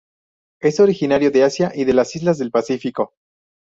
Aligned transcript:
Es 0.59 0.79
originario 0.79 1.29
de 1.29 1.43
Asia 1.43 1.71
y 1.75 1.83
de 1.85 1.93
las 1.93 2.15
islas 2.15 2.39
del 2.39 2.49
Pacífico. 2.49 3.13